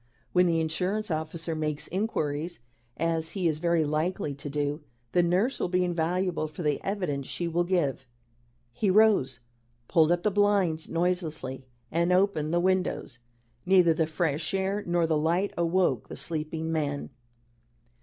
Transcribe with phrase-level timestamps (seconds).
[0.33, 2.57] When the insurance officer makes inquiries,
[2.97, 4.81] as he is very likely to do,
[5.11, 8.07] the nurse will be invaluable for the evidence she will give."
[8.73, 9.41] He rose,
[9.87, 13.19] pulled up the blinds noiselessly, and opened the windows.
[13.63, 17.11] Neither the fresh air nor the light awoke the sleeping man.